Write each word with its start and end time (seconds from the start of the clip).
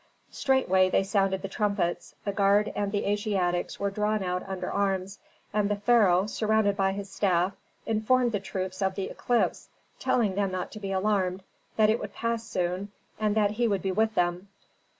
Straightway 0.31 0.89
they 0.89 1.03
sounded 1.03 1.43
the 1.43 1.47
trumpets; 1.47 2.15
the 2.25 2.31
guard 2.31 2.73
and 2.75 2.91
the 2.91 3.05
Asiatics 3.05 3.79
were 3.79 3.91
drawn 3.91 4.23
out 4.23 4.41
under 4.49 4.71
arms, 4.71 5.19
and 5.53 5.69
the 5.69 5.75
pharaoh, 5.75 6.25
surrounded 6.25 6.75
by 6.75 6.91
his 6.93 7.07
staff, 7.07 7.53
informed 7.85 8.31
the 8.31 8.39
troops 8.39 8.81
of 8.81 8.95
the 8.95 9.09
eclipse, 9.11 9.69
telling 9.99 10.33
them 10.33 10.51
not 10.51 10.71
to 10.71 10.79
be 10.79 10.91
alarmed, 10.91 11.43
that 11.75 11.91
it 11.91 11.99
would 11.99 12.15
pass 12.15 12.43
soon, 12.47 12.91
and 13.19 13.35
that 13.35 13.51
he 13.51 13.67
would 13.67 13.83
be 13.83 13.91
with 13.91 14.15
them. 14.15 14.47